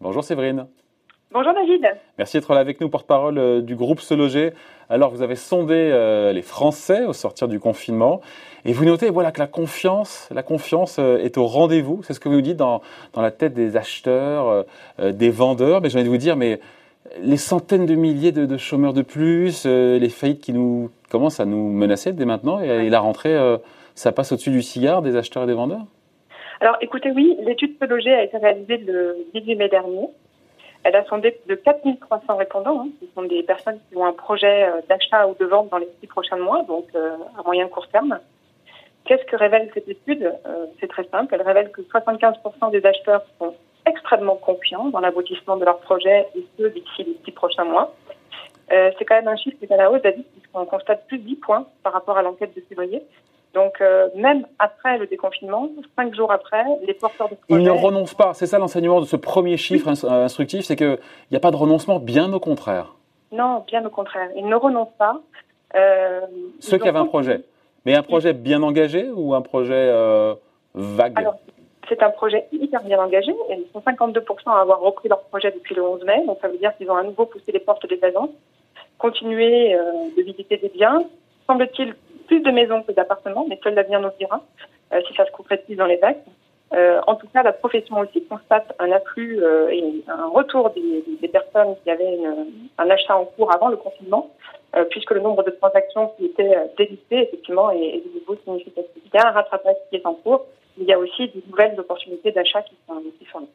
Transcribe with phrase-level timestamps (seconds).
[0.00, 0.66] Bonjour Séverine.
[1.32, 1.86] Bonjour David.
[2.18, 4.52] Merci d'être là avec nous, porte-parole euh, du groupe Se Loger.
[4.88, 8.20] Alors, vous avez sondé euh, les Français au sortir du confinement
[8.64, 12.02] et vous notez voilà, que la confiance, la confiance euh, est au rendez-vous.
[12.04, 12.80] C'est ce que vous nous dites dans,
[13.12, 14.64] dans la tête des acheteurs,
[14.98, 15.80] des vendeurs.
[15.80, 16.60] Mais j'ai envie de vous dire, mais
[17.20, 21.70] les centaines de milliers de, chômeurs de plus, les faillites qui nous commencent à nous
[21.70, 23.36] menacer dès maintenant et, la rentrée,
[23.94, 25.86] ça passe au-dessus du cigare des acheteurs et des vendeurs?
[26.60, 30.08] Alors écoutez, oui, l'étude Se Loger a été réalisée le 18 mai dernier.
[30.84, 32.80] Elle a sondé de 4300 répondants.
[32.82, 32.88] Hein.
[33.00, 35.88] Ce sont des personnes qui ont un projet euh, d'achat ou de vente dans les
[36.00, 38.20] six prochains mois, donc euh, à moyen court terme.
[39.04, 40.32] Qu'est-ce que révèle cette étude?
[40.46, 41.34] Euh, C'est très simple.
[41.34, 43.54] Elle révèle que 75% des acheteurs sont
[43.86, 47.94] extrêmement confiants dans l'aboutissement de leur projet et ce d'ici les six prochains mois.
[48.68, 51.24] c'est quand même un chiffre qui est à la hausse, David, puisqu'on constate plus de
[51.24, 53.02] 10 points par rapport à l'enquête de février.
[53.56, 57.62] Donc, euh, même après le déconfinement, cinq jours après, les porteurs de projets...
[57.62, 58.34] Ils ne renoncent pas.
[58.34, 60.98] C'est ça l'enseignement de ce premier chiffre euh, instructif, c'est qu'il
[61.30, 62.94] n'y a pas de renoncement, bien au contraire.
[63.32, 64.28] Non, bien au contraire.
[64.36, 65.22] Ils ne renoncent pas.
[65.74, 66.20] Euh,
[66.60, 67.44] Ceux qui avaient un projet.
[67.86, 69.90] Mais un projet bien engagé ou un projet
[70.74, 71.14] vague?
[71.16, 71.36] Alors,
[71.88, 73.32] c'est un projet hyper bien engagé.
[73.50, 76.24] Ils sont 52% à avoir repris leur projet depuis le 11 mai.
[76.26, 78.30] Donc, ça veut dire qu'ils ont à nouveau poussé les portes des agences,
[78.98, 79.76] continué
[80.16, 81.04] de visiter des biens.
[81.46, 81.94] Semble-t-il
[82.26, 84.42] plus de maisons que d'appartements, mais seul l'avenir nous dira
[84.92, 86.26] euh, si ça se concrétise dans les actes.
[86.74, 91.28] Euh, en tout cas, la profession aussi constate un afflux euh, et un retour des,
[91.28, 92.18] personnes qui avaient
[92.78, 94.30] un achat en cours avant le confinement,
[94.74, 99.02] euh, puisque le nombre de transactions qui étaient euh, délistées, effectivement, est de nouveau significatif.
[99.04, 101.42] Il y a un rattrapage qui est en cours, mais il y a aussi de
[101.48, 103.46] nouvelles opportunités d'achat qui sont, qui sont là.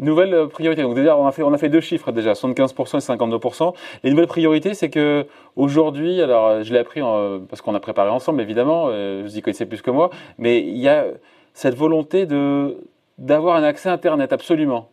[0.00, 0.82] Nouvelle euh, priorité.
[0.82, 3.74] Donc déjà, on a fait, on a fait deux chiffres déjà, 75% et 52%.
[4.02, 7.00] Les nouvelles priorités, c'est que aujourd'hui, alors je l'ai appris
[7.48, 8.86] parce qu'on a préparé ensemble, évidemment.
[8.88, 11.06] Euh, vous y connaissez plus que moi, mais il y a
[11.52, 12.76] cette volonté de
[13.18, 14.88] d'avoir un accès Internet, absolument.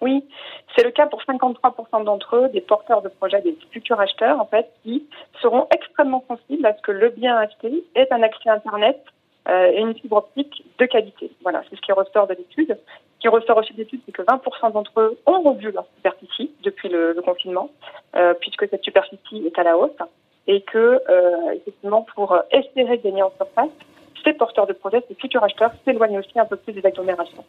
[0.00, 0.24] Oui,
[0.76, 4.46] c'est le cas pour 53% d'entre eux, des porteurs de projets, des futurs acheteurs, en
[4.46, 5.04] fait, qui
[5.42, 9.13] seront extrêmement sensibles à ce que le bien acheté ait un accès Internet euh,
[9.48, 11.30] et une fibre optique de qualité.
[11.42, 12.78] Voilà, c'est ce qui ressort de l'étude
[13.24, 17.14] qui ressort aussi d'études, c'est que 20% d'entre eux ont revu leur superficie depuis le,
[17.24, 17.70] confinement,
[18.16, 19.96] euh, puisque cette superficie est à la hausse,
[20.46, 23.70] et que, euh, effectivement, pour espérer gagner en surface,
[24.22, 27.44] ces porteurs de projets, ces futurs acheteurs s'éloignent aussi un peu plus des agglomérations.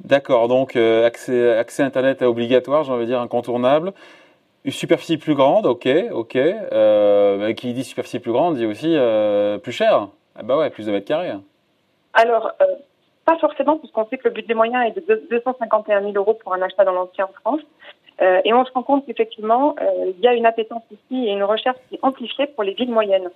[0.00, 3.92] D'accord, donc euh, accès, Internet obligatoire, j'ai envie de dire incontournable.
[4.64, 6.36] Une superficie plus grande, ok, ok.
[6.36, 10.08] Euh, qui dit superficie plus grande dit aussi euh, plus cher.
[10.36, 11.32] Ah bah ouais, plus de mètres carrés.
[12.12, 12.64] Alors, euh,
[13.24, 16.62] pas forcément, puisqu'on sait que le budget moyen est de 251 000 euros pour un
[16.62, 17.60] achat dans l'ancien en France.
[18.22, 21.32] Euh, et on se rend compte qu'effectivement, euh, il y a une appétence ici et
[21.32, 23.28] une recherche qui est amplifiée pour les villes moyennes.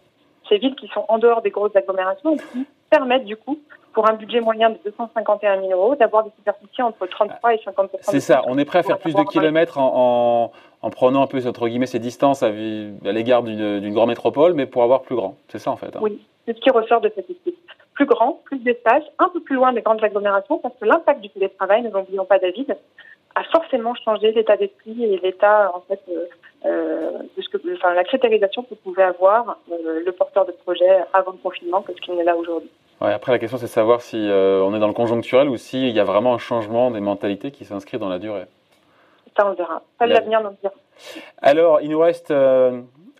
[0.48, 3.58] Ces villes qui sont en dehors des grosses agglomérations et qui permettent du coup,
[3.92, 7.90] pour un budget moyen de 251 000 euros, d'avoir des superficies entre 33 et 50
[8.02, 11.26] C'est ça, on est prêt à faire plus de kilomètres en, en, en, prenant un
[11.26, 15.16] peu, entre guillemets, ces distances à, à l'égard d'une grande métropole, mais pour avoir plus
[15.16, 15.34] grand.
[15.48, 15.96] C'est ça en fait.
[15.96, 16.00] Hein.
[16.00, 17.54] Oui, c'est ce qui ressort de cette étude
[17.92, 21.28] plus grand, plus d'espace, un peu plus loin des grandes agglomérations, parce que l'impact du
[21.28, 22.74] télétravail, ne l'oublions pas David,
[23.34, 26.24] a forcément changé l'état d'esprit et l'état en fait euh,
[26.64, 30.88] euh, de ce que, enfin, la critérialisation que pouvait avoir euh, le porteur de projet
[31.12, 32.70] avant le confinement que ce qu'il n'est là aujourd'hui.
[33.00, 35.56] Ouais, après la question c'est de savoir si euh, on est dans le conjoncturel ou
[35.56, 38.46] s'il y a vraiment un changement des mentalités qui s'inscrit dans la durée.
[39.36, 39.82] Ça on verra.
[39.98, 40.72] Ça l'avenir nous dira.
[41.42, 42.32] Alors il nous reste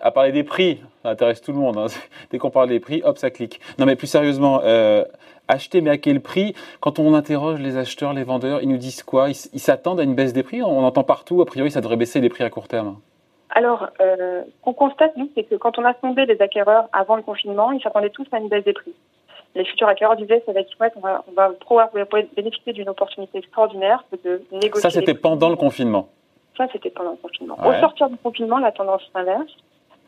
[0.00, 1.76] à parler des prix, ça intéresse tout le monde.
[1.76, 1.86] Hein.
[2.30, 3.60] Dès qu'on parle des prix, hop, ça clique.
[3.78, 5.04] Non, mais plus sérieusement, euh,
[5.48, 6.54] acheter, mais à quel prix?
[6.80, 9.28] Quand on interroge les acheteurs, les vendeurs, ils nous disent quoi?
[9.30, 10.62] Ils s'attendent à une baisse des prix?
[10.62, 12.96] On entend partout, a priori, ça devrait baisser les prix à court terme.
[13.50, 17.16] Alors, euh, ce qu'on constate, nous, c'est que quand on a sondé les acquéreurs avant
[17.16, 18.94] le confinement, ils s'attendaient tous à une baisse des prix.
[19.54, 21.88] Les futurs acquéreurs disaient, ça va être chouette, on va, on va pouvoir
[22.36, 24.82] bénéficier d'une opportunité extraordinaire de négocier.
[24.82, 26.08] Ça, c'était pendant le confinement
[26.56, 27.58] Ça, c'était pendant le confinement.
[27.60, 27.78] Ouais.
[27.78, 29.50] Au sortir du confinement, la tendance s'inverse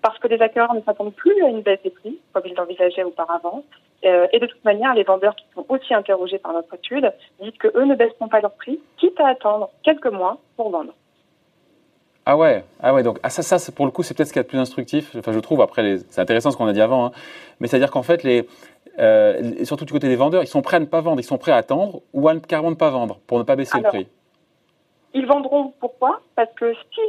[0.03, 3.05] parce que les acquéreurs ne s'attendent plus à une baisse des prix, comme ils l'envisageaient
[3.05, 3.65] auparavant.
[4.05, 7.59] Euh, et de toute manière, les vendeurs qui sont aussi interrogés par notre étude disent
[7.59, 10.95] que eux ne baisseront pas leur prix, quitte à attendre quelques mois pour vendre.
[12.27, 14.39] Ah ouais, ah ouais, donc ah ça, ça pour le coup, c'est peut-être ce qui
[14.39, 15.17] est le plus instructif.
[15.17, 15.61] Enfin, je trouve.
[15.63, 17.13] Après, c'est intéressant ce qu'on a dit avant, hein.
[17.59, 18.47] mais c'est-à-dire qu'en fait, les,
[18.99, 21.39] euh, surtout du côté des vendeurs, ils sont prêts à ne pas vendre, ils sont
[21.39, 24.01] prêts à attendre ou à carrément ne pas vendre pour ne pas baisser Alors, le
[24.01, 24.09] prix.
[25.15, 26.21] Ils vendront pourquoi?
[26.37, 27.01] Parce que si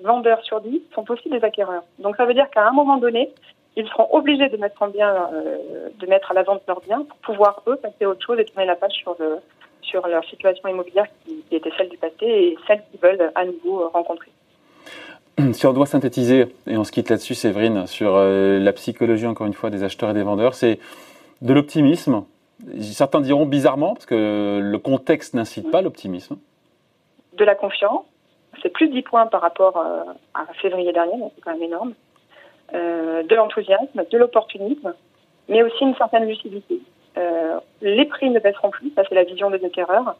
[0.00, 1.82] vendeurs sur 10 sont aussi des acquéreurs.
[1.98, 3.30] Donc ça veut dire qu'à un moment donné,
[3.76, 7.04] ils seront obligés de mettre en bien, euh, de mettre à la vente leurs biens
[7.08, 9.38] pour pouvoir eux passer à autre chose et tourner la page sur le
[9.82, 13.44] sur leur situation immobilière qui, qui était celle du passé et celle qu'ils veulent à
[13.44, 14.30] nouveau rencontrer.
[15.52, 19.46] si on doit synthétiser, et on se quitte là-dessus, Séverine, sur euh, la psychologie, encore
[19.46, 20.78] une fois, des acheteurs et des vendeurs, c'est
[21.42, 22.24] de l'optimisme.
[22.80, 26.36] Certains diront bizarrement, parce que le contexte n'incite pas l'optimisme.
[27.34, 28.04] De la confiance.
[28.62, 30.02] C'est plus de 10 points par rapport euh,
[30.34, 31.94] à février dernier, c'est quand même énorme.
[32.74, 34.94] Euh, de l'enthousiasme, de l'opportunisme,
[35.48, 36.80] mais aussi une certaine lucidité.
[37.80, 40.16] les prix ne baisseront plus, ça c'est la vision des acquéreurs,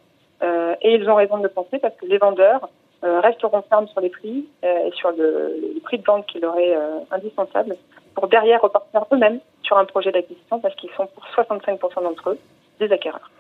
[0.81, 2.69] et ils ont raison de le penser parce que les vendeurs
[3.05, 6.59] euh, resteront fermes sur les prix euh, et sur le, prix de vente qui leur
[6.59, 7.77] est euh, indispensable
[8.17, 12.39] pour derrière repartir eux-mêmes sur un projet d'acquisition parce qu'ils sont pour 65% d'entre eux
[12.81, 13.31] des acquéreurs.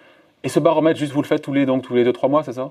[0.45, 2.53] Et ce baromètre, juste vous le faites tous les donc tous les 2-3 mois, c'est
[2.53, 2.71] ça?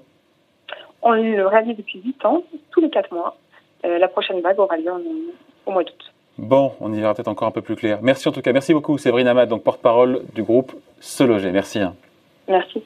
[1.01, 3.38] On le réalise depuis 8 ans, tous les 4 mois.
[3.83, 4.91] la prochaine vague aura lieu
[5.65, 6.13] au mois d'août.
[6.38, 7.99] Bon, on y verra peut-être encore un peu plus clair.
[8.01, 8.53] Merci en tout cas.
[8.53, 11.51] Merci beaucoup, Séverine Amad, donc porte-parole du groupe Se Loger.
[11.51, 11.79] Merci.
[11.79, 11.95] Hein.
[12.47, 12.83] Merci.